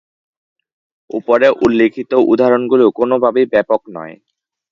[1.09, 4.15] ওপরে উল্লেখিত উদাহরণগুলো কোনোভাবেই ব্যাপক নয়।